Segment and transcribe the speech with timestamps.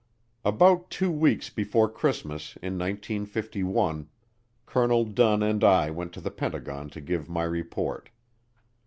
[0.43, 4.09] About two weeks before Christmas, in 1951,
[4.65, 8.09] Colonel Dunn and I went to the Pentagon to give my report.